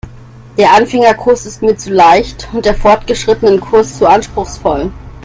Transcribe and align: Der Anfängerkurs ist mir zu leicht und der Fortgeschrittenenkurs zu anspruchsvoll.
Der 0.57 0.71
Anfängerkurs 0.73 1.45
ist 1.45 1.61
mir 1.61 1.77
zu 1.77 1.93
leicht 1.93 2.49
und 2.53 2.65
der 2.65 2.73
Fortgeschrittenenkurs 2.73 3.99
zu 3.99 4.07
anspruchsvoll. 4.07 4.91